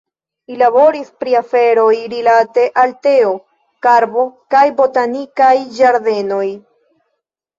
Li 0.51 0.55
laboris 0.59 1.09
pri 1.23 1.33
aferoj 1.39 1.91
rilate 2.13 2.63
al 2.83 2.95
teo, 3.07 3.29
karbo 3.87 4.23
kaj 4.55 4.63
botanikaj 4.79 5.53
ĝardenoj. 5.81 6.49